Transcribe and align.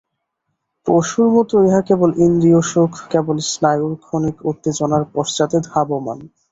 পশুর 0.87 1.27
মত 1.35 1.51
ইহা 1.67 1.81
কেবল 1.89 2.09
ইন্দ্রিয়সুখ, 2.25 2.91
কেবল 3.11 3.37
স্নায়ুর 3.49 3.93
ক্ষণিক 4.03 4.37
উত্তেজনার 4.49 5.03
পশ্চাতে 5.15 5.57
ধাবমান। 5.69 6.19